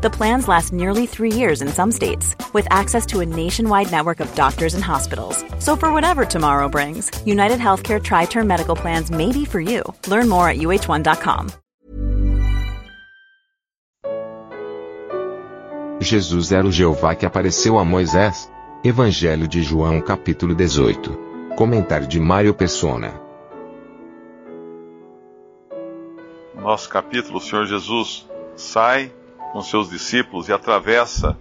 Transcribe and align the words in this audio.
The 0.00 0.10
plans 0.10 0.46
last 0.46 0.72
nearly 0.72 1.06
three 1.06 1.32
years 1.32 1.60
in 1.60 1.66
some 1.66 1.90
states, 1.90 2.36
with 2.52 2.68
access 2.70 3.04
to 3.06 3.18
a 3.18 3.26
nationwide 3.26 3.90
network 3.90 4.20
of 4.20 4.32
doctors 4.36 4.74
and 4.74 4.84
hospitals. 4.84 5.44
So, 5.58 5.74
for 5.74 5.92
whatever 5.92 6.24
tomorrow 6.24 6.68
brings, 6.68 7.10
United 7.26 7.58
Healthcare 7.58 8.00
Tri 8.00 8.26
Term 8.26 8.46
Medical 8.46 8.76
Plans 8.76 9.10
may 9.10 9.32
be 9.32 9.44
for 9.44 9.60
you. 9.60 9.82
Learn 10.06 10.28
more 10.28 10.48
at 10.48 10.58
uh1.com. 10.58 11.50
Jesus 16.00 16.52
era 16.52 16.64
o 16.64 16.70
Jeová 16.70 17.16
que 17.16 17.26
apareceu 17.26 17.76
a 17.76 17.84
Moisés. 17.84 18.48
Evangelho 18.84 19.48
de 19.48 19.64
João, 19.64 20.00
capítulo 20.00 20.54
18. 20.54 21.10
Comentário 21.56 22.06
de 22.06 22.20
Mário 22.20 22.54
Persona. 22.54 23.20
Nosso 26.54 26.88
capítulo, 26.88 27.38
o 27.38 27.40
Senhor 27.40 27.66
Jesus 27.66 28.24
sai 28.54 29.12
com 29.52 29.62
seus 29.62 29.88
discípulos 29.88 30.48
e 30.48 30.52
atravessa 30.52 31.36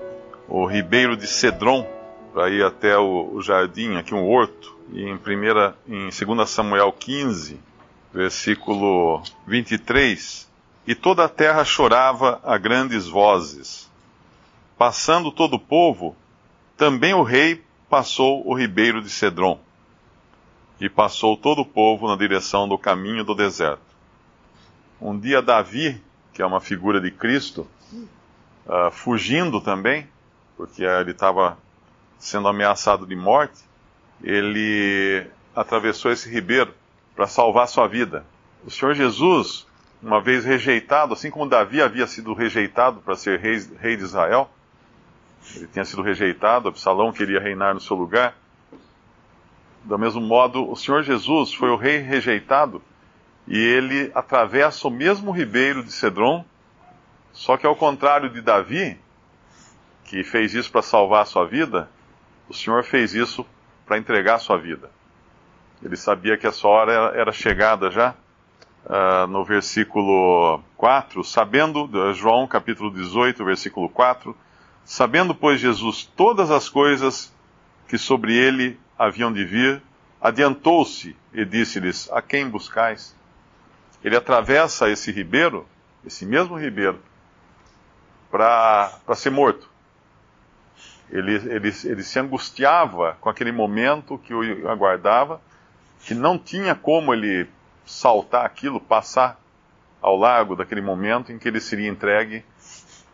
o 0.48 0.66
ribeiro 0.66 1.18
de 1.18 1.28
Cedron 1.28 1.88
para 2.34 2.50
ir 2.50 2.64
até 2.64 2.98
o, 2.98 3.32
o, 3.34 3.42
jardim, 3.42 3.96
aqui 3.96 4.14
um 4.14 4.28
horto. 4.28 4.76
E 4.92 5.04
em, 5.04 5.18
primeira, 5.18 5.76
em 5.88 6.10
2 6.10 6.50
Samuel 6.50 6.92
15, 6.94 7.60
versículo 8.14 9.22
23, 9.46 10.50
e 10.86 10.96
toda 10.96 11.26
a 11.26 11.30
terra 11.30 11.66
chorava 11.66 12.40
a 12.44 12.58
grandes 12.58 13.08
vozes. 13.08 13.92
Passando 14.78 15.32
todo 15.32 15.56
o 15.56 15.60
povo, 15.60 16.16
também 16.78 17.14
o 17.14 17.24
rei 17.24 17.64
passou 17.90 18.48
o 18.48 18.54
ribeiro 18.54 19.02
de 19.02 19.10
Cedron 19.10 19.60
e 20.80 20.88
passou 20.88 21.36
todo 21.36 21.62
o 21.62 21.66
povo 21.66 22.08
na 22.08 22.16
direção 22.16 22.68
do 22.68 22.78
caminho 22.78 23.24
do 23.24 23.34
deserto. 23.34 23.82
Um 25.02 25.18
dia, 25.18 25.42
Davi, 25.42 26.02
que 26.34 26.42
é 26.42 26.46
uma 26.46 26.62
figura 26.62 27.02
de 27.02 27.12
Cristo, 27.12 27.68
uh, 27.94 28.92
fugindo 28.92 29.62
também, 29.62 30.08
porque 30.56 30.84
ele 30.84 31.12
estava 31.12 31.58
sendo 32.18 32.48
ameaçado 32.48 33.06
de 33.06 33.16
morte, 33.16 33.64
ele 34.24 35.28
atravessou 35.56 36.12
esse 36.12 36.30
ribeiro 36.30 36.74
para 37.16 37.28
salvar 37.28 37.68
sua 37.68 37.88
vida. 37.88 38.26
O 38.66 38.72
Senhor 38.72 38.94
Jesus, 38.94 39.68
uma 40.02 40.22
vez 40.22 40.44
rejeitado, 40.44 41.14
assim 41.14 41.30
como 41.30 41.48
Davi 41.48 41.82
havia 41.82 42.08
sido 42.08 42.34
rejeitado 42.34 43.02
para 43.02 43.16
ser 43.16 43.40
rei, 43.40 43.60
rei 43.80 43.96
de 43.96 44.04
Israel, 44.04 44.50
ele 45.56 45.68
tinha 45.68 45.86
sido 45.86 46.02
rejeitado, 46.02 46.68
Absalão 46.68 47.12
queria 47.12 47.40
reinar 47.40 47.74
no 47.74 47.80
seu 47.80 47.96
lugar 47.96 48.36
do 49.88 49.98
mesmo 49.98 50.20
modo, 50.20 50.70
o 50.70 50.76
Senhor 50.76 51.02
Jesus 51.02 51.54
foi 51.54 51.70
o 51.70 51.78
rei 51.78 52.00
rejeitado 52.00 52.82
e 53.48 53.58
ele 53.58 54.12
atravessa 54.14 54.88
o 54.88 54.92
mesmo 54.92 55.32
ribeiro 55.32 55.82
de 55.82 55.92
Cedron, 55.94 56.44
só 57.38 57.56
que 57.56 57.68
ao 57.68 57.76
contrário 57.76 58.32
de 58.32 58.42
Davi, 58.42 59.00
que 60.06 60.24
fez 60.24 60.56
isso 60.56 60.72
para 60.72 60.82
salvar 60.82 61.22
a 61.22 61.26
sua 61.26 61.46
vida, 61.46 61.88
o 62.50 62.54
Senhor 62.54 62.84
fez 62.84 63.14
isso 63.14 63.46
para 63.86 64.00
entregar 64.00 64.36
a 64.36 64.40
sua 64.40 64.58
vida. 64.58 64.90
Ele 65.84 65.96
sabia 65.96 66.36
que 66.36 66.48
a 66.48 66.52
sua 66.52 66.72
hora 66.72 66.92
era, 67.16 67.32
chegada 67.32 67.92
já. 67.92 68.16
Uh, 68.86 69.28
no 69.28 69.46
versículo 69.46 70.64
4, 70.78 71.24
sabendo, 71.24 71.88
João 72.16 72.48
capítulo 72.48 72.90
18, 72.90 73.46
versículo 73.46 73.88
4, 73.88 74.36
sabendo, 74.84 75.36
pois, 75.36 75.60
Jesus 75.60 76.12
todas 76.16 76.50
as 76.50 76.68
coisas 76.68 77.32
que 77.88 78.00
sobre 78.00 78.36
ele 78.36 78.80
haviam 78.98 79.32
de 79.32 79.46
vir, 79.46 79.84
adiantou-se 80.20 81.16
e 81.32 81.46
disse-lhes: 81.46 82.10
A 82.12 82.20
quem 82.20 82.50
buscais? 82.50 83.16
Ele 84.04 84.16
atravessa 84.16 84.90
esse 84.90 85.12
ribeiro, 85.12 85.68
esse 86.04 86.26
mesmo 86.26 86.58
ribeiro, 86.58 87.00
para 88.30 89.16
ser 89.16 89.30
morto. 89.30 89.70
Ele, 91.10 91.36
ele, 91.36 91.74
ele 91.86 92.04
se 92.04 92.20
angustiava 92.20 93.18
com 93.22 93.30
aquele 93.30 93.52
momento 93.52 94.18
que 94.18 94.34
o 94.34 94.70
aguardava, 94.70 95.42
que 96.06 96.14
não 96.14 96.38
tinha 96.38 96.76
como 96.76 97.14
ele 97.14 97.48
saltar 97.86 98.46
aquilo, 98.46 98.80
passar 98.80 99.40
ao 100.02 100.18
largo 100.18 100.56
daquele 100.56 100.82
momento 100.82 101.32
em 101.32 101.40
que 101.40 101.48
ele 101.48 101.60
seria 101.60 101.90
entregue 101.90 102.44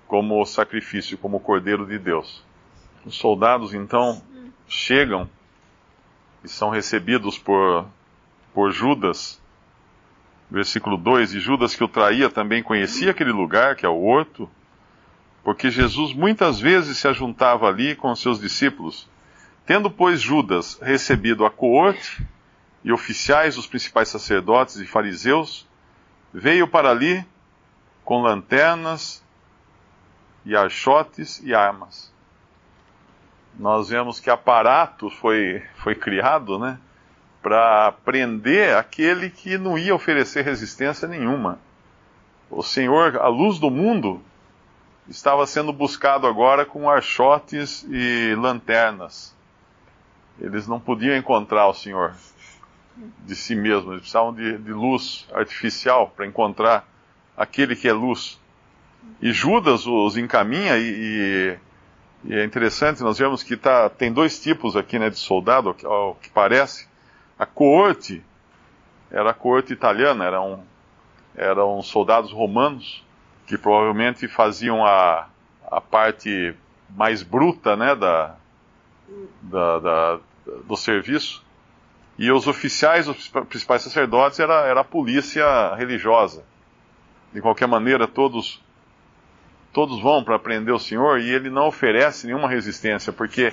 como 0.08 0.44
sacrifício, 0.46 1.18
como 1.18 1.40
cordeiro 1.40 1.86
de 1.86 1.98
Deus. 1.98 2.44
Os 3.06 3.16
soldados 3.16 3.74
então 3.74 4.22
chegam 4.68 5.30
e 6.44 6.50
são 6.50 6.70
recebidos 6.70 7.38
por, 7.38 7.86
por 8.54 8.72
Judas. 8.72 9.42
Versículo 10.50 10.98
2: 10.98 11.34
E 11.34 11.40
Judas 11.40 11.76
que 11.76 11.84
o 11.84 11.88
traía 11.88 12.30
também 12.30 12.62
conhecia 12.62 13.12
aquele 13.12 13.32
lugar, 13.32 13.76
que 13.76 13.86
é 13.86 13.90
o 13.90 14.04
horto, 14.04 14.50
porque 15.44 15.70
Jesus 15.70 16.14
muitas 16.14 16.60
vezes 16.60 16.98
se 16.98 17.08
ajuntava 17.08 17.68
ali 17.68 17.96
com 17.96 18.16
seus 18.16 18.40
discípulos. 18.40 19.10
Tendo, 19.66 19.90
pois, 19.90 20.22
Judas 20.22 20.80
recebido 20.82 21.46
a 21.46 21.52
coorte 21.52 22.26
e 22.84 22.92
oficiais 22.92 23.56
dos 23.56 23.68
principais 23.68 24.10
sacerdotes 24.10 24.78
e 24.78 24.86
fariseus, 24.86 25.68
veio 26.34 26.68
para 26.68 26.90
ali 26.90 27.26
com 28.04 28.22
lanternas 28.22 29.24
e 30.46 30.56
archotes 30.56 31.42
e 31.44 31.54
armas 31.54 32.14
nós 33.58 33.90
vemos 33.90 34.20
que 34.20 34.30
aparato 34.30 35.10
foi, 35.10 35.62
foi 35.76 35.96
criado, 35.96 36.58
né? 36.58 36.78
Para 37.42 37.92
prender 38.04 38.76
aquele 38.76 39.30
que 39.30 39.58
não 39.58 39.78
ia 39.78 39.94
oferecer 39.94 40.44
resistência 40.44 41.08
nenhuma. 41.08 41.60
O 42.50 42.64
Senhor, 42.64 43.18
a 43.18 43.28
luz 43.28 43.60
do 43.60 43.70
mundo, 43.70 44.22
estava 45.08 45.46
sendo 45.46 45.74
buscado 45.74 46.28
agora 46.28 46.66
com 46.66 46.90
archotes 46.90 47.86
e 47.90 48.36
lanternas. 48.36 49.36
Eles 50.40 50.68
não 50.68 50.80
podiam 50.80 51.16
encontrar 51.16 51.68
o 51.68 51.74
Senhor 51.74 52.14
de 53.26 53.36
si 53.36 53.56
mesmos, 53.56 53.88
eles 53.88 54.02
precisavam 54.02 54.34
de, 54.34 54.58
de 54.58 54.72
luz 54.72 55.28
artificial 55.34 56.12
para 56.16 56.26
encontrar 56.28 56.88
aquele 57.36 57.76
que 57.76 57.88
é 57.88 57.94
luz. 57.94 58.40
E 59.22 59.32
Judas 59.32 59.86
os 59.86 60.16
encaminha 60.16 60.78
e, 60.78 60.84
e 60.88 61.58
e 62.26 62.34
é 62.34 62.46
interessante, 62.46 63.04
nós 63.04 63.18
vemos 63.18 63.44
que 63.44 63.58
tá, 63.58 63.90
tem 63.90 64.12
dois 64.12 64.40
tipos 64.40 64.78
aqui 64.78 64.98
né, 64.98 65.10
de 65.10 65.18
soldado, 65.20 65.76
ao 65.84 66.16
que 66.16 66.30
parece. 66.30 66.88
A 67.38 67.46
coorte 67.46 68.24
era 69.12 69.32
a 69.32 69.34
coorte 69.34 69.74
italiana, 69.74 70.24
eram, 70.24 70.64
eram 71.36 71.82
soldados 71.82 72.32
romanos 72.32 73.03
que 73.46 73.58
provavelmente 73.58 74.28
faziam 74.28 74.86
a, 74.86 75.28
a 75.70 75.82
parte 75.82 76.56
mais 76.90 77.24
bruta 77.24 77.76
né, 77.76 77.96
da, 77.96 78.36
da, 79.42 79.80
da, 79.80 80.20
do 80.66 80.76
serviço. 80.76 81.44
E 82.18 82.32
os 82.32 82.48
oficiais, 82.48 83.08
os 83.08 83.28
principais 83.28 83.82
sacerdotes, 83.82 84.40
era, 84.40 84.66
era 84.66 84.82
a 84.82 84.86
polícia 84.86 85.74
religiosa. 85.76 86.44
De 87.34 87.42
qualquer 87.42 87.68
maneira, 87.68 88.08
todos 88.08 88.62
todos 89.74 90.00
vão 90.00 90.24
para 90.24 90.38
prender 90.38 90.72
o 90.72 90.80
Senhor 90.80 91.20
e 91.20 91.32
ele 91.32 91.50
não 91.50 91.68
oferece 91.68 92.28
nenhuma 92.28 92.48
resistência, 92.48 93.12
porque 93.12 93.52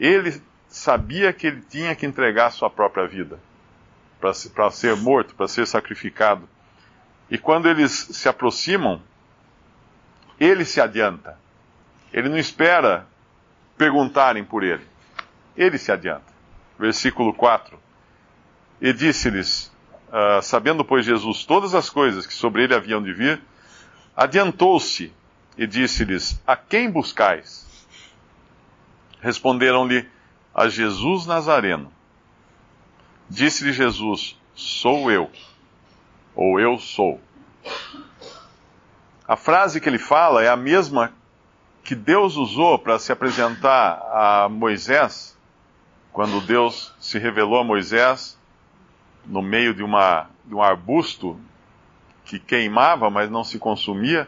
ele 0.00 0.40
sabia 0.66 1.30
que 1.30 1.46
ele 1.46 1.60
tinha 1.60 1.94
que 1.94 2.06
entregar 2.06 2.46
a 2.46 2.50
sua 2.50 2.70
própria 2.70 3.06
vida 3.06 3.38
para 4.18 4.70
ser 4.70 4.96
morto, 4.96 5.34
para 5.34 5.46
ser 5.46 5.66
sacrificado. 5.66 6.48
E 7.30 7.36
quando 7.36 7.68
eles 7.68 7.92
se 7.92 8.28
aproximam, 8.28 9.00
ele 10.38 10.64
se 10.64 10.80
adianta. 10.80 11.38
Ele 12.12 12.28
não 12.28 12.38
espera 12.38 13.06
perguntarem 13.76 14.44
por 14.44 14.62
ele. 14.62 14.84
Ele 15.56 15.78
se 15.78 15.92
adianta. 15.92 16.32
Versículo 16.78 17.34
4. 17.34 17.78
E 18.80 18.92
disse-lhes, 18.92 19.72
uh, 20.08 20.40
sabendo, 20.42 20.84
pois, 20.84 21.04
Jesus 21.04 21.44
todas 21.44 21.74
as 21.74 21.90
coisas 21.90 22.26
que 22.26 22.34
sobre 22.34 22.64
ele 22.64 22.74
haviam 22.74 23.02
de 23.02 23.12
vir, 23.12 23.42
adiantou-se 24.16 25.12
e 25.56 25.66
disse-lhes: 25.66 26.40
A 26.46 26.56
quem 26.56 26.90
buscais? 26.90 27.66
Responderam-lhe: 29.20 30.08
A 30.54 30.68
Jesus 30.68 31.26
Nazareno. 31.26 31.92
Disse-lhe 33.28 33.72
Jesus: 33.72 34.38
Sou 34.54 35.10
eu, 35.10 35.30
ou 36.34 36.60
eu 36.60 36.78
sou. 36.78 37.20
A 39.28 39.36
frase 39.36 39.78
que 39.78 39.86
ele 39.86 39.98
fala 39.98 40.42
é 40.42 40.48
a 40.48 40.56
mesma 40.56 41.12
que 41.84 41.94
Deus 41.94 42.36
usou 42.36 42.78
para 42.78 42.98
se 42.98 43.12
apresentar 43.12 44.00
a 44.10 44.48
Moisés, 44.48 45.38
quando 46.10 46.40
Deus 46.40 46.94
se 46.98 47.18
revelou 47.18 47.60
a 47.60 47.64
Moisés 47.64 48.40
no 49.26 49.42
meio 49.42 49.74
de, 49.74 49.82
uma, 49.82 50.30
de 50.46 50.54
um 50.54 50.62
arbusto 50.62 51.38
que 52.24 52.38
queimava, 52.38 53.10
mas 53.10 53.30
não 53.30 53.44
se 53.44 53.58
consumia. 53.58 54.26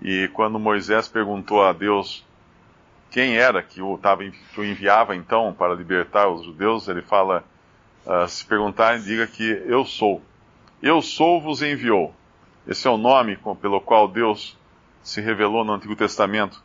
E 0.00 0.30
quando 0.34 0.56
Moisés 0.60 1.08
perguntou 1.08 1.64
a 1.64 1.72
Deus 1.72 2.24
quem 3.10 3.36
era 3.38 3.60
que 3.60 3.82
o, 3.82 3.98
tava, 3.98 4.22
que 4.22 4.60
o 4.60 4.64
enviava 4.64 5.16
então 5.16 5.52
para 5.52 5.74
libertar 5.74 6.28
os 6.28 6.44
judeus, 6.44 6.86
ele 6.86 7.02
fala: 7.02 7.42
uh, 8.06 8.28
se 8.28 8.44
perguntarem, 8.44 9.02
diga 9.02 9.26
que 9.26 9.64
eu 9.66 9.84
sou. 9.84 10.22
Eu 10.80 11.02
sou 11.02 11.40
vos 11.40 11.60
enviou. 11.60 12.14
Esse 12.68 12.86
é 12.86 12.90
o 12.90 12.98
nome 12.98 13.34
com, 13.36 13.56
pelo 13.56 13.80
qual 13.80 14.06
Deus 14.06 14.54
se 15.02 15.22
revelou 15.22 15.64
no 15.64 15.72
Antigo 15.72 15.96
Testamento. 15.96 16.62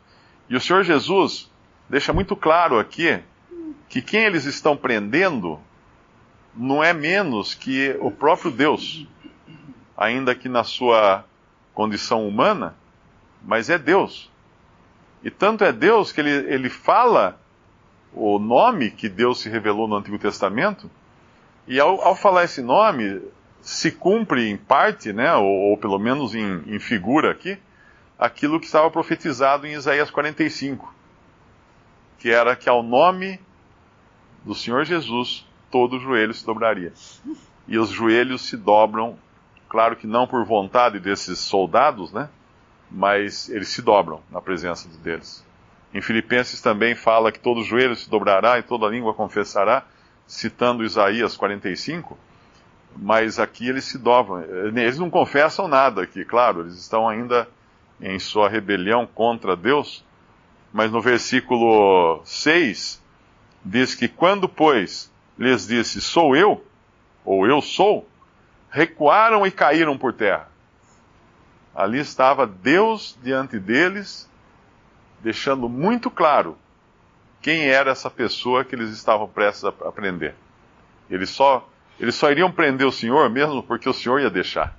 E 0.50 0.54
o 0.54 0.60
Senhor 0.60 0.84
Jesus 0.84 1.50
deixa 1.88 2.12
muito 2.12 2.36
claro 2.36 2.78
aqui 2.78 3.20
que 3.88 4.02
quem 4.02 4.24
eles 4.24 4.44
estão 4.44 4.76
prendendo 4.76 5.58
não 6.54 6.84
é 6.84 6.92
menos 6.92 7.54
que 7.54 7.96
o 8.00 8.10
próprio 8.10 8.50
Deus, 8.50 9.06
ainda 9.96 10.34
que 10.34 10.46
na 10.46 10.62
sua 10.62 11.24
condição 11.72 12.28
humana, 12.28 12.76
mas 13.42 13.70
é 13.70 13.78
Deus. 13.78 14.30
E 15.22 15.30
tanto 15.30 15.64
é 15.64 15.72
Deus 15.72 16.12
que 16.12 16.20
ele, 16.20 16.52
ele 16.52 16.68
fala 16.68 17.40
o 18.12 18.38
nome 18.38 18.90
que 18.90 19.08
Deus 19.08 19.40
se 19.40 19.48
revelou 19.48 19.88
no 19.88 19.96
Antigo 19.96 20.18
Testamento, 20.18 20.90
e 21.66 21.80
ao, 21.80 21.98
ao 22.02 22.14
falar 22.14 22.44
esse 22.44 22.60
nome, 22.60 23.22
se 23.64 23.90
cumpre 23.90 24.50
em 24.50 24.58
parte, 24.58 25.10
né, 25.10 25.34
ou, 25.34 25.46
ou 25.46 25.78
pelo 25.78 25.98
menos 25.98 26.34
em, 26.34 26.62
em, 26.66 26.78
figura 26.78 27.30
aqui, 27.30 27.58
aquilo 28.18 28.60
que 28.60 28.66
estava 28.66 28.90
profetizado 28.90 29.66
em 29.66 29.72
Isaías 29.72 30.10
45, 30.10 30.94
que 32.18 32.30
era 32.30 32.54
que 32.54 32.68
ao 32.68 32.82
nome 32.82 33.40
do 34.44 34.54
Senhor 34.54 34.84
Jesus 34.84 35.46
todo 35.70 35.98
joelho 35.98 36.34
se 36.34 36.44
dobraria. 36.44 36.92
E 37.66 37.78
os 37.78 37.88
joelhos 37.88 38.42
se 38.42 38.54
dobram, 38.54 39.16
claro 39.66 39.96
que 39.96 40.06
não 40.06 40.26
por 40.26 40.44
vontade 40.44 41.00
desses 41.00 41.38
soldados, 41.38 42.12
né, 42.12 42.28
mas 42.90 43.48
eles 43.48 43.68
se 43.68 43.80
dobram 43.80 44.20
na 44.30 44.42
presença 44.42 44.86
deles. 44.98 45.42
Em 45.94 46.02
Filipenses 46.02 46.60
também 46.60 46.94
fala 46.94 47.32
que 47.32 47.40
todo 47.40 47.64
joelho 47.64 47.96
se 47.96 48.10
dobrará 48.10 48.58
e 48.58 48.62
toda 48.62 48.88
língua 48.88 49.14
confessará, 49.14 49.86
citando 50.26 50.84
Isaías 50.84 51.34
45, 51.34 52.18
mas 52.96 53.38
aqui 53.38 53.68
eles 53.68 53.84
se 53.84 53.98
dobram. 53.98 54.42
Eles 54.42 54.98
não 54.98 55.10
confessam 55.10 55.68
nada 55.68 56.02
aqui, 56.02 56.24
claro, 56.24 56.60
eles 56.60 56.74
estão 56.74 57.08
ainda 57.08 57.48
em 58.00 58.18
sua 58.18 58.48
rebelião 58.48 59.06
contra 59.06 59.56
Deus, 59.56 60.04
mas 60.72 60.90
no 60.90 61.00
versículo 61.00 62.20
6 62.24 63.02
diz 63.64 63.94
que 63.94 64.08
quando, 64.08 64.48
pois, 64.48 65.12
lhes 65.38 65.66
disse, 65.66 66.00
sou 66.00 66.36
eu, 66.36 66.64
ou 67.24 67.46
eu 67.46 67.60
sou, 67.60 68.08
recuaram 68.70 69.46
e 69.46 69.50
caíram 69.50 69.96
por 69.96 70.12
terra. 70.12 70.48
Ali 71.74 71.98
estava 71.98 72.46
Deus 72.46 73.18
diante 73.22 73.58
deles, 73.58 74.28
deixando 75.20 75.68
muito 75.68 76.10
claro 76.10 76.56
quem 77.40 77.68
era 77.68 77.90
essa 77.90 78.10
pessoa 78.10 78.64
que 78.64 78.74
eles 78.74 78.90
estavam 78.90 79.28
prestes 79.28 79.64
a 79.64 79.68
aprender. 79.68 80.34
Eles 81.10 81.30
só, 81.30 81.68
eles 81.98 82.14
só 82.14 82.30
iriam 82.30 82.50
prender 82.50 82.86
o 82.86 82.92
Senhor 82.92 83.28
mesmo 83.30 83.62
porque 83.62 83.88
o 83.88 83.94
Senhor 83.94 84.20
ia 84.20 84.30
deixar. 84.30 84.76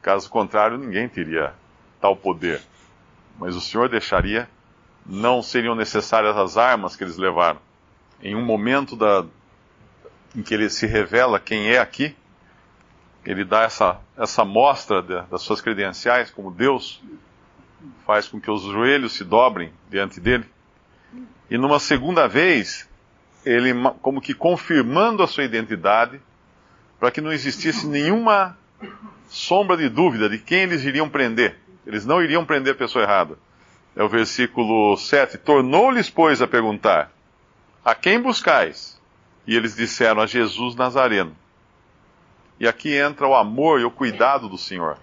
Caso 0.00 0.28
contrário, 0.30 0.78
ninguém 0.78 1.08
teria 1.08 1.54
tal 2.00 2.14
poder. 2.14 2.60
Mas 3.38 3.56
o 3.56 3.60
Senhor 3.60 3.88
deixaria, 3.88 4.48
não 5.04 5.42
seriam 5.42 5.74
necessárias 5.74 6.36
as 6.36 6.56
armas 6.56 6.94
que 6.94 7.02
eles 7.02 7.16
levaram. 7.16 7.58
Em 8.22 8.36
um 8.36 8.44
momento 8.44 8.94
da, 8.94 9.24
em 10.36 10.42
que 10.42 10.54
ele 10.54 10.68
se 10.68 10.86
revela 10.86 11.40
quem 11.40 11.70
é 11.70 11.78
aqui, 11.78 12.14
ele 13.24 13.44
dá 13.44 13.62
essa, 13.62 13.98
essa 14.16 14.44
mostra 14.44 15.02
de, 15.02 15.20
das 15.22 15.42
suas 15.42 15.60
credenciais 15.60 16.30
como 16.30 16.50
Deus, 16.50 17.02
faz 18.06 18.28
com 18.28 18.40
que 18.40 18.50
os 18.50 18.62
joelhos 18.62 19.12
se 19.12 19.24
dobrem 19.24 19.72
diante 19.90 20.20
dele. 20.20 20.44
E 21.50 21.56
numa 21.56 21.78
segunda 21.78 22.28
vez, 22.28 22.88
ele, 23.44 23.72
como 24.00 24.20
que 24.20 24.34
confirmando 24.34 25.22
a 25.22 25.26
sua 25.26 25.44
identidade, 25.44 26.20
para 26.98 27.10
que 27.10 27.20
não 27.20 27.32
existisse 27.32 27.86
nenhuma 27.86 28.56
sombra 29.28 29.76
de 29.76 29.88
dúvida 29.88 30.28
de 30.28 30.38
quem 30.38 30.62
eles 30.62 30.84
iriam 30.84 31.08
prender. 31.08 31.58
Eles 31.86 32.06
não 32.06 32.22
iriam 32.22 32.44
prender 32.44 32.74
a 32.74 32.76
pessoa 32.76 33.04
errada. 33.04 33.38
É 33.96 34.02
o 34.02 34.08
versículo 34.08 34.96
7. 34.96 35.38
Tornou-lhes, 35.38 36.10
pois, 36.10 36.40
a 36.40 36.46
perguntar: 36.46 37.12
A 37.84 37.94
quem 37.94 38.20
buscais? 38.20 39.00
E 39.46 39.54
eles 39.54 39.76
disseram: 39.76 40.22
A 40.22 40.26
Jesus 40.26 40.74
Nazareno. 40.74 41.36
E 42.58 42.66
aqui 42.66 42.94
entra 42.96 43.26
o 43.26 43.34
amor 43.34 43.80
e 43.80 43.84
o 43.84 43.90
cuidado 43.90 44.48
do 44.48 44.56
Senhor. 44.56 44.98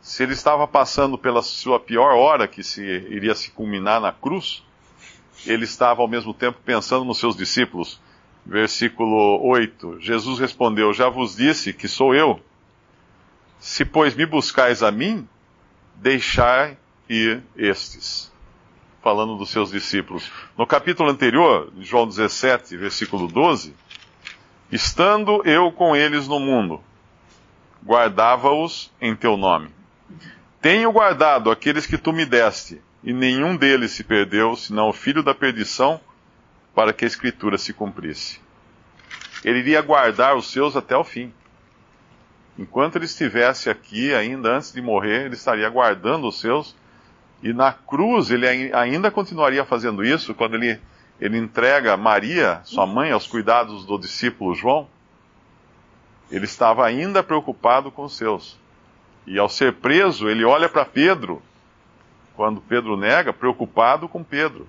Se 0.00 0.22
ele 0.22 0.32
estava 0.32 0.66
passando 0.66 1.16
pela 1.16 1.42
sua 1.42 1.78
pior 1.78 2.14
hora, 2.16 2.48
que 2.48 2.62
se 2.62 2.82
iria 2.82 3.34
se 3.34 3.50
culminar 3.50 4.00
na 4.00 4.12
cruz, 4.12 4.64
ele 5.46 5.64
estava 5.64 6.02
ao 6.02 6.08
mesmo 6.08 6.34
tempo 6.34 6.58
pensando 6.64 7.04
nos 7.04 7.18
seus 7.18 7.36
discípulos. 7.36 8.00
Versículo 8.44 9.40
8: 9.46 10.00
Jesus 10.00 10.38
respondeu: 10.38 10.92
Já 10.92 11.08
vos 11.08 11.36
disse 11.36 11.72
que 11.72 11.88
sou 11.88 12.14
eu. 12.14 12.40
Se, 13.58 13.84
pois, 13.84 14.14
me 14.14 14.24
buscais 14.24 14.82
a 14.82 14.90
mim, 14.90 15.28
deixai 15.96 16.78
ir 17.08 17.42
estes. 17.56 18.32
Falando 19.02 19.36
dos 19.36 19.50
seus 19.50 19.70
discípulos. 19.70 20.30
No 20.56 20.66
capítulo 20.66 21.10
anterior, 21.10 21.72
João 21.80 22.06
17, 22.06 22.76
versículo 22.76 23.28
12, 23.28 23.74
Estando 24.70 25.42
eu 25.44 25.72
com 25.72 25.96
eles 25.96 26.28
no 26.28 26.38
mundo, 26.38 26.80
guardava-os 27.84 28.92
em 29.00 29.16
teu 29.16 29.36
nome. 29.36 29.68
Tenho 30.60 30.92
guardado 30.92 31.50
aqueles 31.50 31.86
que 31.86 31.98
tu 31.98 32.12
me 32.12 32.24
deste, 32.24 32.80
e 33.02 33.12
nenhum 33.12 33.56
deles 33.56 33.92
se 33.92 34.04
perdeu, 34.04 34.54
senão 34.54 34.88
o 34.90 34.92
filho 34.92 35.22
da 35.22 35.34
perdição, 35.34 36.00
para 36.80 36.94
que 36.94 37.04
a 37.04 37.08
escritura 37.08 37.58
se 37.58 37.74
cumprisse. 37.74 38.40
Ele 39.44 39.58
iria 39.58 39.82
guardar 39.82 40.34
os 40.34 40.50
seus 40.50 40.74
até 40.74 40.96
o 40.96 41.04
fim. 41.04 41.30
Enquanto 42.58 42.96
ele 42.96 43.04
estivesse 43.04 43.68
aqui, 43.68 44.14
ainda 44.14 44.56
antes 44.56 44.72
de 44.72 44.80
morrer, 44.80 45.26
ele 45.26 45.34
estaria 45.34 45.68
guardando 45.68 46.26
os 46.26 46.40
seus, 46.40 46.74
e 47.42 47.52
na 47.52 47.70
cruz 47.70 48.30
ele 48.30 48.72
ainda 48.72 49.10
continuaria 49.10 49.62
fazendo 49.62 50.02
isso 50.02 50.34
quando 50.34 50.54
ele 50.54 50.80
ele 51.20 51.36
entrega 51.36 51.98
Maria, 51.98 52.62
sua 52.64 52.86
mãe, 52.86 53.10
aos 53.10 53.26
cuidados 53.26 53.84
do 53.84 53.98
discípulo 53.98 54.54
João, 54.54 54.88
ele 56.30 56.46
estava 56.46 56.86
ainda 56.86 57.22
preocupado 57.22 57.90
com 57.90 58.04
os 58.04 58.16
seus. 58.16 58.58
E 59.26 59.38
ao 59.38 59.50
ser 59.50 59.74
preso, 59.74 60.30
ele 60.30 60.46
olha 60.46 60.66
para 60.66 60.86
Pedro, 60.86 61.42
quando 62.34 62.58
Pedro 62.58 62.96
nega, 62.96 63.34
preocupado 63.34 64.08
com 64.08 64.24
Pedro. 64.24 64.66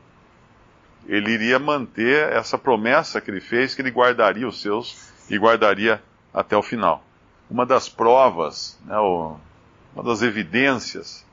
Ele 1.07 1.31
iria 1.31 1.59
manter 1.59 2.31
essa 2.31 2.57
promessa 2.57 3.19
que 3.19 3.29
ele 3.31 3.41
fez, 3.41 3.73
que 3.73 3.81
ele 3.81 3.89
guardaria 3.89 4.47
os 4.47 4.61
seus 4.61 5.11
e 5.29 5.37
guardaria 5.37 6.01
até 6.33 6.55
o 6.55 6.61
final. 6.61 7.03
Uma 7.49 7.65
das 7.65 7.89
provas, 7.89 8.79
né, 8.85 8.97
uma 8.97 10.03
das 10.03 10.21
evidências 10.21 11.25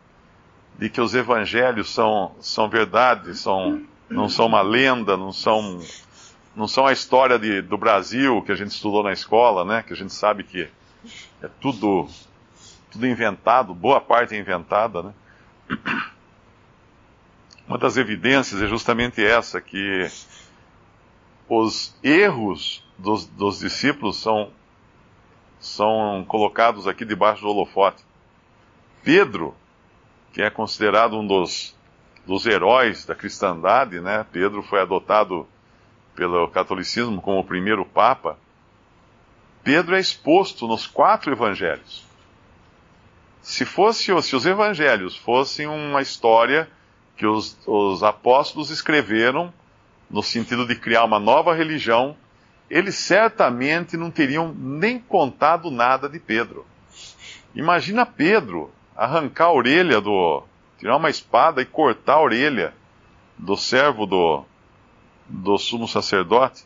de 0.78 0.88
que 0.88 1.00
os 1.00 1.14
evangelhos 1.14 1.92
são, 1.92 2.34
são 2.40 2.68
verdade, 2.68 3.36
são 3.36 3.82
não 4.10 4.28
são 4.28 4.46
uma 4.46 4.62
lenda, 4.62 5.16
não 5.16 5.32
são, 5.32 5.80
não 6.56 6.66
são 6.66 6.86
a 6.86 6.92
história 6.92 7.38
de, 7.38 7.60
do 7.60 7.76
Brasil 7.76 8.42
que 8.42 8.52
a 8.52 8.54
gente 8.54 8.70
estudou 8.70 9.02
na 9.02 9.12
escola, 9.12 9.64
né? 9.64 9.82
Que 9.82 9.92
a 9.92 9.96
gente 9.96 10.12
sabe 10.12 10.44
que 10.44 10.68
é 11.42 11.48
tudo, 11.60 12.08
tudo 12.90 13.06
inventado, 13.06 13.74
boa 13.74 14.00
parte 14.00 14.34
é 14.34 14.38
inventada, 14.38 15.02
né? 15.02 15.12
Uma 17.68 17.76
das 17.76 17.98
evidências 17.98 18.62
é 18.62 18.66
justamente 18.66 19.22
essa, 19.22 19.60
que 19.60 20.10
os 21.46 21.94
erros 22.02 22.82
dos, 22.96 23.26
dos 23.26 23.58
discípulos 23.58 24.16
são, 24.16 24.50
são 25.60 26.24
colocados 26.26 26.88
aqui 26.88 27.04
debaixo 27.04 27.42
do 27.42 27.48
holofote. 27.48 28.02
Pedro, 29.04 29.54
que 30.32 30.40
é 30.40 30.48
considerado 30.48 31.18
um 31.18 31.26
dos 31.26 31.76
dos 32.28 32.44
heróis 32.44 33.06
da 33.06 33.14
cristandade, 33.14 34.00
né? 34.00 34.24
Pedro 34.30 34.62
foi 34.62 34.82
adotado 34.82 35.48
pelo 36.14 36.46
catolicismo 36.48 37.22
como 37.22 37.40
o 37.40 37.44
primeiro 37.44 37.86
papa. 37.86 38.38
Pedro 39.64 39.96
é 39.96 40.00
exposto 40.00 40.66
nos 40.68 40.86
quatro 40.86 41.32
evangelhos. 41.32 42.06
Se 43.40 43.64
fosse, 43.64 44.12
se 44.22 44.36
os 44.36 44.44
evangelhos 44.44 45.16
fossem 45.16 45.66
uma 45.66 46.02
história 46.02 46.68
que 47.18 47.26
os, 47.26 47.58
os 47.66 48.02
apóstolos 48.02 48.70
escreveram 48.70 49.52
no 50.08 50.22
sentido 50.22 50.66
de 50.66 50.76
criar 50.76 51.04
uma 51.04 51.18
nova 51.18 51.52
religião, 51.52 52.16
eles 52.70 52.94
certamente 52.94 53.96
não 53.96 54.10
teriam 54.10 54.54
nem 54.56 54.98
contado 54.98 55.70
nada 55.70 56.08
de 56.08 56.18
Pedro. 56.18 56.64
Imagina 57.54 58.06
Pedro 58.06 58.70
arrancar 58.96 59.46
a 59.46 59.52
orelha 59.52 60.00
do, 60.00 60.44
tirar 60.78 60.96
uma 60.96 61.10
espada 61.10 61.60
e 61.60 61.66
cortar 61.66 62.14
a 62.14 62.22
orelha 62.22 62.72
do 63.36 63.56
servo 63.56 64.06
do, 64.06 64.44
do 65.26 65.58
sumo 65.58 65.88
sacerdote. 65.88 66.64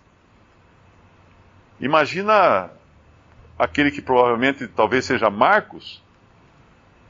Imagina 1.80 2.70
aquele 3.58 3.90
que 3.90 4.02
provavelmente 4.02 4.66
talvez 4.68 5.04
seja 5.04 5.30
Marcos, 5.30 6.02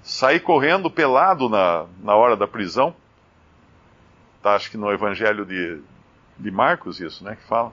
sair 0.02 0.40
correndo 0.40 0.90
pelado 0.90 1.48
na, 1.48 1.86
na 2.02 2.14
hora 2.14 2.36
da 2.36 2.46
prisão. 2.46 2.94
Tá, 4.42 4.56
acho 4.56 4.70
que 4.70 4.76
no 4.76 4.92
Evangelho 4.92 5.46
de, 5.46 5.80
de 6.36 6.50
Marcos, 6.50 7.00
isso, 7.00 7.22
né? 7.24 7.36
Que 7.36 7.46
fala. 7.46 7.72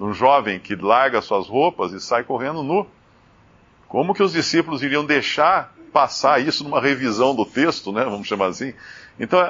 Um 0.00 0.12
jovem 0.12 0.58
que 0.58 0.74
larga 0.74 1.20
suas 1.20 1.46
roupas 1.46 1.92
e 1.92 2.00
sai 2.00 2.24
correndo 2.24 2.62
nu. 2.62 2.86
Como 3.88 4.14
que 4.14 4.22
os 4.22 4.32
discípulos 4.32 4.82
iriam 4.82 5.04
deixar 5.04 5.74
passar 5.92 6.40
isso 6.40 6.64
numa 6.64 6.80
revisão 6.80 7.34
do 7.34 7.44
texto, 7.44 7.92
né? 7.92 8.04
Vamos 8.04 8.26
chamar 8.26 8.46
assim. 8.46 8.74
Então, 9.18 9.38
a, 9.38 9.44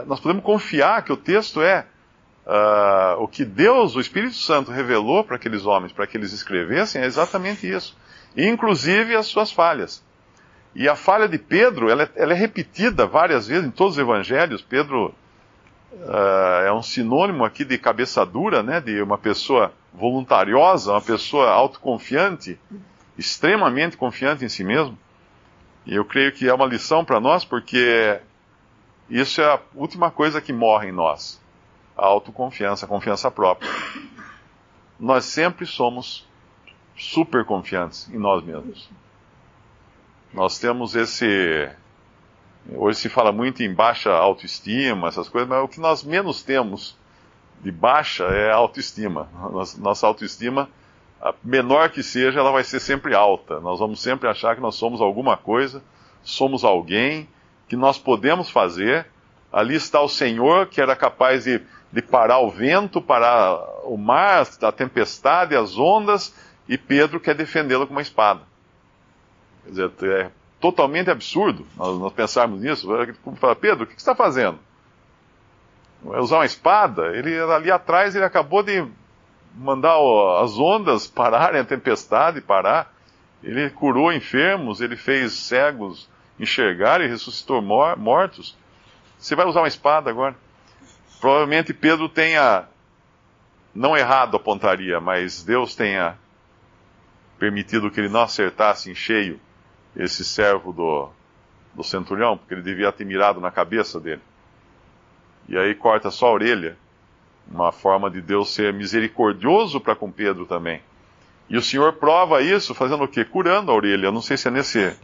a, 0.00 0.04
nós 0.06 0.20
podemos 0.20 0.44
confiar 0.44 1.02
que 1.02 1.12
o 1.12 1.16
texto 1.16 1.60
é 1.60 1.86
uh, 2.46 3.22
o 3.22 3.28
que 3.28 3.44
Deus, 3.44 3.96
o 3.96 4.00
Espírito 4.00 4.36
Santo, 4.36 4.70
revelou 4.70 5.24
para 5.24 5.36
aqueles 5.36 5.66
homens, 5.66 5.92
para 5.92 6.06
que 6.06 6.16
eles 6.16 6.32
escrevessem, 6.32 7.02
é 7.02 7.06
exatamente 7.06 7.70
isso. 7.70 7.96
Inclusive 8.36 9.14
as 9.14 9.26
suas 9.26 9.52
falhas. 9.52 10.02
E 10.74 10.88
a 10.88 10.96
falha 10.96 11.28
de 11.28 11.38
Pedro, 11.38 11.90
ela 11.90 12.04
é, 12.04 12.10
ela 12.16 12.32
é 12.32 12.36
repetida 12.36 13.06
várias 13.06 13.46
vezes 13.46 13.66
em 13.66 13.70
todos 13.70 13.94
os 13.94 13.98
evangelhos. 13.98 14.62
Pedro 14.62 15.14
uh, 16.02 16.66
é 16.66 16.72
um 16.72 16.82
sinônimo 16.82 17.44
aqui 17.44 17.64
de 17.64 17.78
cabeça 17.78 18.24
dura, 18.24 18.62
né? 18.62 18.80
De 18.80 19.00
uma 19.02 19.18
pessoa 19.18 19.72
voluntariosa, 19.92 20.92
uma 20.92 21.00
pessoa 21.00 21.50
autoconfiante, 21.50 22.58
extremamente 23.16 23.96
confiante 23.96 24.44
em 24.44 24.48
si 24.48 24.64
mesmo. 24.64 24.98
E 25.86 25.94
eu 25.94 26.04
creio 26.04 26.32
que 26.32 26.48
é 26.48 26.54
uma 26.54 26.66
lição 26.66 27.04
para 27.04 27.20
nós, 27.20 27.44
porque 27.44 28.20
isso 29.08 29.40
é 29.40 29.44
a 29.44 29.60
última 29.74 30.10
coisa 30.10 30.40
que 30.40 30.52
morre 30.52 30.88
em 30.88 30.92
nós: 30.92 31.40
a 31.96 32.06
autoconfiança, 32.06 32.86
a 32.86 32.88
confiança 32.88 33.30
própria. 33.30 33.70
Nós 34.98 35.24
sempre 35.24 35.66
somos 35.66 36.26
super 36.96 37.44
confiantes 37.44 38.08
em 38.08 38.18
nós 38.18 38.42
mesmos. 38.42 38.88
Nós 40.32 40.58
temos 40.58 40.96
esse. 40.96 41.70
Hoje 42.72 42.98
se 42.98 43.08
fala 43.08 43.30
muito 43.30 43.62
em 43.62 43.72
baixa 43.72 44.10
autoestima, 44.10 45.08
essas 45.08 45.28
coisas, 45.28 45.48
mas 45.48 45.62
o 45.62 45.68
que 45.68 45.78
nós 45.78 46.02
menos 46.02 46.42
temos 46.42 46.96
de 47.60 47.70
baixa 47.70 48.24
é 48.24 48.50
a 48.50 48.56
autoestima. 48.56 49.28
Nossa 49.78 50.06
autoestima, 50.06 50.68
menor 51.42 51.90
que 51.90 52.02
seja, 52.02 52.40
ela 52.40 52.50
vai 52.50 52.64
ser 52.64 52.80
sempre 52.80 53.14
alta. 53.14 53.60
Nós 53.60 53.78
vamos 53.78 54.00
sempre 54.00 54.28
achar 54.28 54.54
que 54.54 54.62
nós 54.62 54.76
somos 54.76 55.02
alguma 55.02 55.36
coisa, 55.36 55.82
somos 56.22 56.64
alguém, 56.64 57.28
que 57.68 57.76
nós 57.76 57.98
podemos 57.98 58.48
fazer. 58.48 59.06
Ali 59.52 59.74
está 59.74 60.00
o 60.00 60.08
Senhor 60.08 60.66
que 60.66 60.80
era 60.80 60.96
capaz 60.96 61.44
de, 61.44 61.60
de 61.92 62.00
parar 62.00 62.38
o 62.38 62.50
vento, 62.50 63.00
parar 63.00 63.56
o 63.84 63.98
mar, 63.98 64.46
a 64.62 64.72
tempestade, 64.72 65.54
as 65.54 65.78
ondas, 65.78 66.34
e 66.66 66.78
Pedro 66.78 67.20
quer 67.20 67.34
defendê-lo 67.34 67.86
com 67.86 67.92
uma 67.92 68.02
espada. 68.02 68.40
Quer 69.64 69.70
dizer, 69.70 69.92
é 70.02 70.30
totalmente 70.64 71.10
absurdo 71.10 71.66
nós, 71.76 71.98
nós 71.98 72.12
pensarmos 72.14 72.62
nisso. 72.62 72.88
Fala, 73.36 73.54
Pedro, 73.54 73.84
o 73.84 73.86
que 73.86 73.92
você 73.92 73.98
está 73.98 74.14
fazendo? 74.14 74.58
Vai 76.02 76.18
usar 76.20 76.36
uma 76.36 76.46
espada? 76.46 77.14
Ele 77.14 77.38
ali 77.38 77.70
atrás 77.70 78.16
ele 78.16 78.24
acabou 78.24 78.62
de 78.62 78.82
mandar 79.54 79.94
as 80.42 80.58
ondas 80.58 81.04
pararem, 81.06 81.60
a 81.60 81.64
tempestade 81.66 82.40
parar. 82.40 82.90
Ele 83.42 83.68
curou 83.68 84.10
enfermos, 84.10 84.80
ele 84.80 84.96
fez 84.96 85.34
cegos 85.34 86.08
enxergar 86.40 87.02
e 87.02 87.08
ressuscitou 87.08 87.60
mortos. 87.60 88.56
Você 89.18 89.36
vai 89.36 89.44
usar 89.44 89.60
uma 89.60 89.68
espada 89.68 90.08
agora? 90.08 90.34
Provavelmente 91.20 91.74
Pedro 91.74 92.08
tenha 92.08 92.64
não 93.74 93.94
errado 93.94 94.38
a 94.38 94.40
pontaria, 94.40 94.98
mas 94.98 95.42
Deus 95.42 95.76
tenha 95.76 96.16
permitido 97.38 97.90
que 97.90 98.00
ele 98.00 98.08
não 98.08 98.22
acertasse 98.22 98.90
em 98.90 98.94
cheio 98.94 99.38
esse 99.96 100.24
servo 100.24 100.72
do, 100.72 101.08
do 101.74 101.84
centurião, 101.84 102.36
porque 102.36 102.54
ele 102.54 102.62
devia 102.62 102.92
ter 102.92 103.04
mirado 103.04 103.40
na 103.40 103.50
cabeça 103.50 104.00
dele. 104.00 104.22
E 105.48 105.56
aí 105.56 105.74
corta 105.74 106.10
só 106.10 106.28
a 106.28 106.32
orelha, 106.32 106.76
uma 107.50 107.70
forma 107.70 108.10
de 108.10 108.20
Deus 108.20 108.52
ser 108.52 108.72
misericordioso 108.72 109.80
para 109.80 109.94
com 109.94 110.10
Pedro 110.10 110.46
também. 110.46 110.80
E 111.48 111.56
o 111.56 111.62
Senhor 111.62 111.92
prova 111.94 112.40
isso 112.40 112.74
fazendo 112.74 113.04
o 113.04 113.08
quê? 113.08 113.24
Curando 113.24 113.70
a 113.70 113.74
orelha. 113.74 114.10
Não 114.10 114.22
sei 114.22 114.36
se 114.36 114.48
é 114.48 114.50
nesse, 114.50 114.96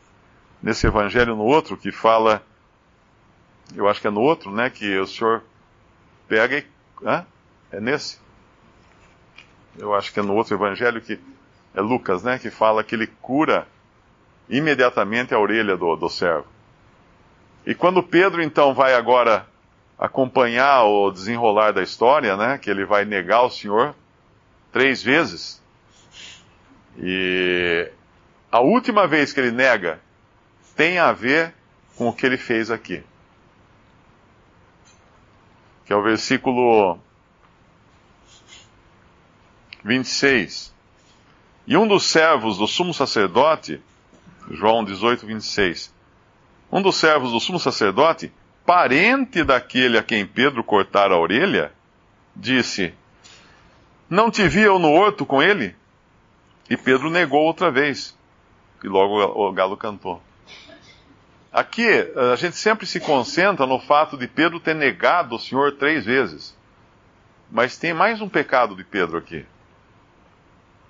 nesse 0.62 0.86
evangelho 0.86 1.36
no 1.36 1.44
outro 1.44 1.76
que 1.76 1.92
fala, 1.92 2.42
eu 3.74 3.88
acho 3.88 4.00
que 4.00 4.06
é 4.06 4.10
no 4.10 4.20
outro, 4.20 4.50
né, 4.50 4.70
que 4.70 4.98
o 4.98 5.06
Senhor 5.06 5.42
pega 6.26 6.58
e. 6.58 6.66
Hã? 7.04 7.26
É 7.70 7.80
nesse? 7.80 8.18
Eu 9.78 9.94
acho 9.94 10.12
que 10.12 10.18
é 10.18 10.22
no 10.22 10.34
outro 10.34 10.54
evangelho 10.54 11.00
que 11.00 11.20
é 11.74 11.80
Lucas, 11.80 12.22
né, 12.22 12.38
que 12.38 12.50
fala 12.50 12.82
que 12.82 12.94
ele 12.94 13.06
cura 13.06 13.66
imediatamente 14.50 15.32
a 15.32 15.38
orelha 15.38 15.76
do, 15.76 15.96
do 15.96 16.08
servo. 16.08 16.46
E 17.64 17.74
quando 17.74 18.02
Pedro 18.02 18.42
então 18.42 18.74
vai 18.74 18.94
agora 18.94 19.46
acompanhar 19.98 20.84
o 20.84 21.10
desenrolar 21.10 21.72
da 21.72 21.82
história, 21.82 22.36
né, 22.36 22.58
que 22.58 22.68
ele 22.68 22.84
vai 22.84 23.04
negar 23.04 23.42
o 23.42 23.50
Senhor 23.50 23.94
três 24.72 25.02
vezes, 25.02 25.62
e 26.98 27.90
a 28.50 28.60
última 28.60 29.06
vez 29.06 29.32
que 29.32 29.40
ele 29.40 29.52
nega 29.52 30.00
tem 30.74 30.98
a 30.98 31.12
ver 31.12 31.54
com 31.96 32.08
o 32.08 32.12
que 32.12 32.26
ele 32.26 32.36
fez 32.36 32.70
aqui. 32.70 33.02
Que 35.84 35.92
é 35.92 35.96
o 35.96 36.02
versículo 36.02 36.98
26. 39.84 40.74
E 41.66 41.76
um 41.76 41.86
dos 41.86 42.04
servos 42.04 42.58
do 42.58 42.66
sumo 42.66 42.92
sacerdote 42.92 43.80
João 44.50 44.84
18, 44.84 45.26
26. 45.26 45.94
Um 46.72 46.82
dos 46.82 46.96
servos 46.96 47.30
do 47.30 47.40
sumo 47.40 47.58
sacerdote, 47.58 48.32
parente 48.66 49.44
daquele 49.44 49.96
a 49.96 50.02
quem 50.02 50.26
Pedro 50.26 50.64
cortara 50.64 51.14
a 51.14 51.18
orelha, 51.18 51.72
disse: 52.34 52.92
Não 54.08 54.30
te 54.30 54.46
vi 54.48 54.60
eu 54.60 54.78
no 54.78 54.90
horto 54.90 55.24
com 55.24 55.42
ele? 55.42 55.74
E 56.68 56.76
Pedro 56.76 57.10
negou 57.10 57.42
outra 57.42 57.70
vez. 57.70 58.16
E 58.82 58.88
logo 58.88 59.20
o 59.20 59.52
galo 59.52 59.76
cantou. 59.76 60.22
Aqui, 61.52 61.88
a 62.32 62.36
gente 62.36 62.56
sempre 62.56 62.86
se 62.86 63.00
concentra 63.00 63.66
no 63.66 63.80
fato 63.80 64.16
de 64.16 64.28
Pedro 64.28 64.60
ter 64.60 64.74
negado 64.74 65.34
o 65.34 65.38
Senhor 65.38 65.72
três 65.72 66.04
vezes. 66.04 66.56
Mas 67.50 67.76
tem 67.76 67.92
mais 67.92 68.20
um 68.20 68.28
pecado 68.28 68.76
de 68.76 68.84
Pedro 68.84 69.18
aqui 69.18 69.44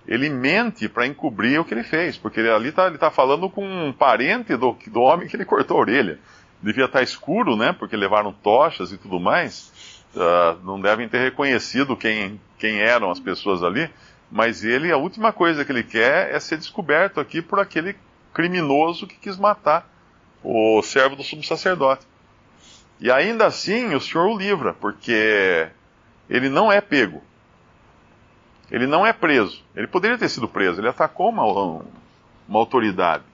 ele 0.06 0.28
mente 0.28 0.88
para 0.88 1.06
encobrir 1.06 1.60
o 1.60 1.64
que 1.64 1.74
ele 1.74 1.82
fez, 1.82 2.16
porque 2.16 2.40
ele, 2.40 2.50
ali 2.50 2.68
está 2.70 2.90
tá 2.92 3.10
falando 3.10 3.48
com 3.48 3.64
um 3.64 3.92
parente 3.92 4.56
do, 4.56 4.76
do 4.86 5.00
homem 5.00 5.28
que 5.28 5.36
ele 5.36 5.44
cortou 5.44 5.76
a 5.76 5.80
orelha. 5.80 6.18
Devia 6.62 6.84
estar 6.84 6.98
tá 6.98 7.04
escuro, 7.04 7.56
né? 7.56 7.72
Porque 7.72 7.96
levaram 7.96 8.32
tochas 8.32 8.92
e 8.92 8.98
tudo 8.98 9.18
mais. 9.18 10.04
Uh, 10.14 10.64
não 10.64 10.80
devem 10.80 11.08
ter 11.08 11.18
reconhecido 11.18 11.96
quem, 11.96 12.40
quem 12.58 12.80
eram 12.80 13.10
as 13.10 13.20
pessoas 13.20 13.62
ali. 13.62 13.88
Mas 14.30 14.64
ele, 14.64 14.92
a 14.92 14.96
última 14.96 15.32
coisa 15.32 15.64
que 15.64 15.72
ele 15.72 15.82
quer 15.82 16.34
é 16.34 16.38
ser 16.38 16.58
descoberto 16.58 17.18
aqui 17.18 17.40
por 17.40 17.58
aquele 17.58 17.96
criminoso 18.32 19.06
que 19.06 19.16
quis 19.16 19.36
matar 19.36 19.88
o 20.42 20.80
servo 20.82 21.16
do 21.16 21.22
sumo 21.22 21.42
sacerdote. 21.42 22.06
E 23.00 23.10
ainda 23.10 23.46
assim 23.46 23.94
o 23.94 24.00
Senhor 24.00 24.26
o 24.28 24.36
livra, 24.36 24.74
porque 24.74 25.68
ele 26.28 26.48
não 26.48 26.70
é 26.70 26.80
pego. 26.80 27.22
Ele 28.70 28.86
não 28.86 29.04
é 29.04 29.12
preso. 29.12 29.62
Ele 29.74 29.86
poderia 29.86 30.16
ter 30.16 30.28
sido 30.28 30.46
preso. 30.46 30.80
Ele 30.80 30.88
atacou 30.88 31.30
uma, 31.30 31.44
uma 32.48 32.58
autoridade. 32.58 33.24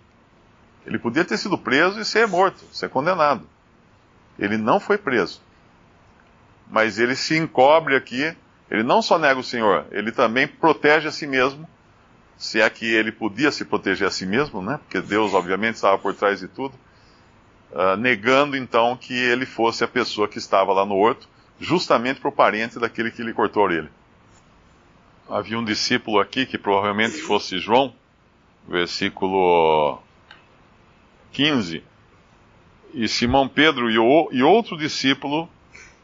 Ele 0.87 0.99
podia 0.99 1.25
ter 1.25 1.37
sido 1.37 1.59
preso 1.59 2.01
e 2.01 2.05
ser 2.05 2.27
morto, 2.27 2.65
ser 2.73 2.89
condenado. 2.89 3.47
Ele 4.39 4.57
não 4.57 4.81
foi 4.81 4.97
preso. 4.97 5.43
Mas 6.71 6.99
ele 6.99 7.15
se 7.15 7.37
encobre 7.37 7.97
aqui. 7.97 8.35
Ele 8.71 8.83
não 8.83 9.03
só 9.03 9.19
nega 9.19 9.39
o 9.39 9.45
Senhor, 9.45 9.87
ele 9.93 10.11
também 10.11 10.49
protege 10.49 11.07
a 11.07 11.13
si 11.13 11.27
mesmo. 11.27 11.69
Se 12.37 12.61
é 12.61 12.69
que 12.69 12.85
ele 12.85 13.13
podia 13.13 13.53
se 13.53 13.65
proteger 13.65 14.09
a 14.09 14.11
si 14.11 14.27
mesmo, 14.27 14.61
né? 14.61 14.79
Porque 14.79 15.01
Deus, 15.01 15.33
obviamente, 15.33 15.77
estava 15.77 15.97
por 15.97 16.15
trás 16.15 16.41
de 16.41 16.49
tudo. 16.49 16.75
Uh, 17.73 17.97
negando 17.97 18.57
então 18.57 18.97
que 18.97 19.15
ele 19.15 19.47
fosse 19.47 19.85
a 19.85 19.89
pessoa 19.89 20.29
que 20.29 20.39
estava 20.39 20.73
lá 20.73 20.85
no 20.85 20.97
horto, 20.97 21.29
justamente 21.61 22.21
para 22.21 22.29
o 22.29 22.33
parente 22.33 22.79
daquele 22.79 23.11
que 23.11 23.23
lhe 23.23 23.33
cortou 23.33 23.63
a 23.63 23.67
orelha 23.67 23.91
havia 25.29 25.59
um 25.59 25.65
discípulo 25.65 26.21
aqui 26.21 26.47
que 26.47 26.59
provavelmente 26.59 27.21
fosse 27.21 27.59
João, 27.59 27.93
versículo 28.67 30.01
15. 31.33 31.83
E 32.95 33.09
Simão 33.09 33.49
Pedro 33.49 33.91
e, 33.91 33.99
o, 33.99 34.29
e 34.33 34.43
outro 34.43 34.77
discípulo 34.77 35.49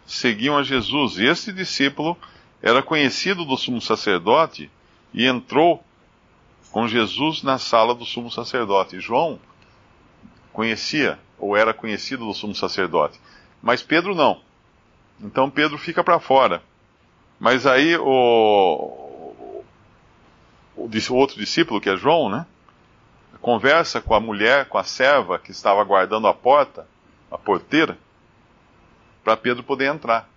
seguiam 0.04 0.58
a 0.58 0.62
Jesus. 0.62 1.18
E 1.18 1.24
esse 1.24 1.52
discípulo 1.52 2.16
era 2.60 2.82
conhecido 2.82 3.44
do 3.44 3.56
sumo 3.56 3.80
sacerdote 3.80 4.70
e 5.14 5.26
entrou 5.26 5.82
com 6.70 6.88
Jesus 6.88 7.42
na 7.42 7.58
sala 7.58 7.94
do 7.94 8.04
sumo 8.04 8.30
sacerdote. 8.30 9.00
João 9.00 9.38
conhecia, 10.52 11.18
ou 11.38 11.56
era 11.56 11.72
conhecido 11.72 12.26
do 12.26 12.34
sumo 12.34 12.54
sacerdote. 12.54 13.18
Mas 13.62 13.82
Pedro 13.82 14.14
não. 14.14 14.40
Então 15.20 15.48
Pedro 15.48 15.78
fica 15.78 16.02
para 16.02 16.18
fora. 16.18 16.62
Mas 17.38 17.66
aí 17.66 17.96
o, 17.96 19.11
o 21.10 21.14
outro 21.14 21.38
discípulo, 21.38 21.80
que 21.80 21.88
é 21.88 21.96
João, 21.96 22.28
né? 22.28 22.46
Conversa 23.40 24.00
com 24.00 24.14
a 24.14 24.20
mulher, 24.20 24.66
com 24.66 24.78
a 24.78 24.84
serva 24.84 25.38
que 25.38 25.50
estava 25.50 25.82
guardando 25.82 26.28
a 26.28 26.34
porta, 26.34 26.86
a 27.30 27.36
porteira, 27.36 27.98
para 29.24 29.36
Pedro 29.36 29.62
poder 29.62 29.86
entrar. 29.86 30.28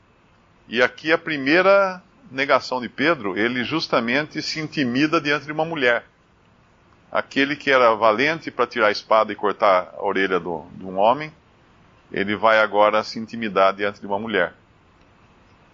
E 0.68 0.82
aqui 0.82 1.12
a 1.12 1.18
primeira 1.18 2.02
negação 2.32 2.82
de 2.82 2.90
Pedro, 2.90 3.38
ele 3.38 3.64
justamente 3.64 4.42
se 4.42 4.60
intimida 4.60 5.22
diante 5.22 5.46
de 5.46 5.52
uma 5.52 5.66
mulher. 5.66 6.06
Aquele 7.12 7.56
que 7.56 7.70
era 7.70 7.94
valente 7.94 8.50
para 8.50 8.66
tirar 8.66 8.88
a 8.88 8.92
espada 8.92 9.32
e 9.32 9.36
cortar 9.36 9.94
a 9.96 10.04
orelha 10.04 10.40
do, 10.40 10.66
de 10.74 10.86
um 10.86 10.98
homem, 10.98 11.32
ele 12.12 12.36
vai 12.36 12.60
agora 12.60 13.04
se 13.04 13.20
intimidar 13.20 13.74
diante 13.74 14.00
de 14.00 14.08
uma 14.08 14.20
mulher. 14.20 14.54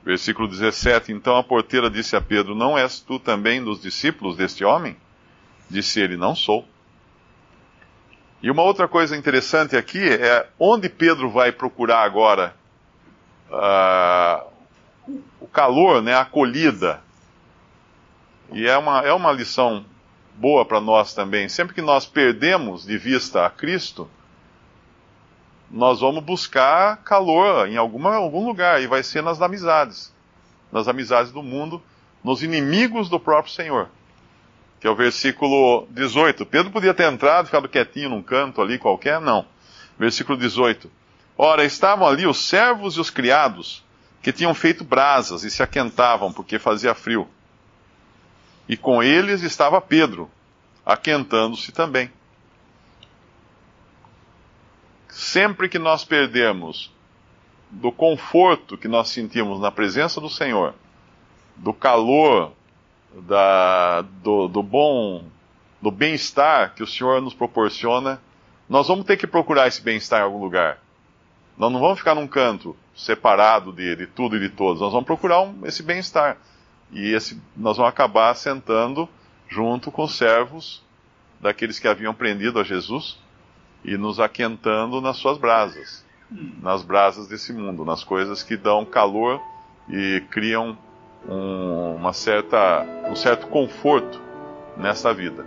Versículo 0.04 0.48
17: 0.48 1.12
Então 1.12 1.38
a 1.38 1.44
porteira 1.44 1.90
disse 1.90 2.16
a 2.16 2.22
Pedro: 2.22 2.56
Não 2.56 2.78
és 2.78 3.00
tu 3.00 3.20
também 3.20 3.64
dos 3.64 3.82
discípulos 3.82 4.36
deste 4.36 4.64
homem? 4.64 4.96
Disse 5.70 6.00
ele: 6.00 6.18
Não 6.18 6.36
sou. 6.36 6.68
E 8.42 8.50
uma 8.50 8.64
outra 8.64 8.88
coisa 8.88 9.16
interessante 9.16 9.78
aqui 9.78 10.04
é 10.04 10.48
onde 10.58 10.90
Pedro 10.90 11.30
vai 11.30 11.52
procurar 11.52 12.04
agora 12.04 12.56
uh, 13.52 14.52
o 15.40 15.48
calor, 15.48 16.02
né, 16.02 16.16
a 16.16 16.22
acolhida. 16.22 17.02
E 18.52 18.68
é 18.68 18.76
uma, 18.78 19.02
é 19.02 19.14
uma 19.14 19.32
lição 19.32 19.86
boa 20.36 20.66
para 20.66 20.82
nós 20.82 21.14
também. 21.14 21.48
Sempre 21.48 21.76
que 21.76 21.82
nós 21.82 22.08
perdemos 22.08 22.84
de 22.84 22.98
vista 22.98 23.46
a 23.46 23.50
Cristo, 23.50 24.10
nós 25.72 26.02
vamos 26.02 26.24
buscar 26.24 26.98
calor 26.98 27.68
em 27.70 27.78
alguma, 27.78 28.16
algum 28.16 28.46
lugar, 28.46 28.82
e 28.82 28.88
vai 28.88 29.02
ser 29.04 29.24
nas 29.24 29.42
amizades. 29.42 30.14
Nas 30.72 30.88
amizades 30.88 31.32
do 31.32 31.42
mundo, 31.42 31.82
nos 32.22 32.44
inimigos 32.44 33.10
do 33.10 33.20
próprio 33.20 33.54
Senhor. 33.54 33.90
Que 34.80 34.88
é 34.88 34.90
o 34.90 34.96
versículo 34.96 35.88
18. 35.92 36.46
Pedro 36.46 36.72
podia 36.72 36.94
ter 36.94 37.12
entrado, 37.12 37.46
ficado 37.46 37.70
quietinho 37.70 38.10
num 38.10 38.22
canto 38.22 38.62
ali 38.62 38.78
qualquer, 38.78 39.22
não. 39.22 39.46
Versículo 39.98 40.38
18. 40.38 40.92
Ora, 41.38 41.64
estavam 41.64 42.06
ali 42.06 42.28
os 42.28 42.38
servos 42.38 42.98
e 42.98 43.00
os 43.00 43.10
criados, 43.10 43.84
que 44.22 44.34
tinham 44.34 44.54
feito 44.54 44.84
brasas 44.84 45.44
e 45.44 45.50
se 45.50 45.64
aquentavam, 45.64 46.34
porque 46.34 46.60
fazia 46.60 46.94
frio. 46.94 47.28
E 48.68 48.76
com 48.76 49.02
eles 49.02 49.42
estava 49.42 49.80
Pedro, 49.80 50.30
aquentando-se 50.86 51.72
também. 51.72 52.12
Sempre 55.12 55.68
que 55.68 55.78
nós 55.78 56.06
perdemos 56.06 56.90
do 57.70 57.92
conforto 57.92 58.78
que 58.78 58.88
nós 58.88 59.10
sentimos 59.10 59.60
na 59.60 59.70
presença 59.70 60.22
do 60.22 60.30
Senhor, 60.30 60.74
do 61.58 61.74
calor, 61.74 62.54
da, 63.28 64.02
do, 64.02 64.48
do 64.48 64.64
bom, 64.64 65.26
do 65.82 65.92
bem-estar 65.92 66.74
que 66.74 66.82
o 66.82 66.88
Senhor 66.88 67.22
nos 67.22 67.34
proporciona, 67.34 68.22
nós 68.70 68.88
vamos 68.88 69.04
ter 69.04 69.18
que 69.18 69.28
procurar 69.28 69.68
esse 69.68 69.82
bem-estar 69.82 70.22
em 70.22 70.24
algum 70.24 70.42
lugar. 70.42 70.80
Nós 71.58 71.70
não 71.70 71.82
vamos 71.82 72.00
ficar 72.00 72.16
num 72.16 72.28
canto 72.28 72.74
separado 72.96 73.74
de, 73.74 73.98
de 73.98 74.08
tudo 74.08 74.38
e 74.38 74.40
de 74.40 74.48
todos. 74.50 74.82
Nós 74.82 74.94
vamos 74.94 75.06
procurar 75.06 75.42
um, 75.42 75.66
esse 75.66 75.84
bem-estar. 75.84 76.38
E 76.90 77.14
esse, 77.14 77.42
nós 77.56 77.76
vamos 77.76 77.92
acabar 77.92 78.34
sentando 78.34 79.10
junto 79.50 79.92
com 79.92 80.04
os 80.04 80.16
servos 80.16 80.82
daqueles 81.42 81.80
que 81.80 81.88
haviam 81.90 82.14
prendido 82.14 82.62
a 82.62 82.64
Jesus 82.64 83.20
e 83.84 83.98
nos 83.98 84.20
aquentando 84.20 85.02
nas 85.02 85.18
suas 85.18 85.38
brasas, 85.38 86.06
nas 86.62 86.84
brasas 86.84 87.28
desse 87.28 87.52
mundo, 87.52 87.84
nas 87.84 88.04
coisas 88.04 88.44
que 88.44 88.56
dão 88.56 88.86
calor 88.86 89.42
e 89.90 90.24
criam 90.30 90.78
um, 91.28 91.96
uma 91.96 92.14
certa, 92.14 92.86
um 93.10 93.16
certo 93.16 93.48
conforto 93.48 94.22
nessa 94.78 95.14
vida. 95.14 95.46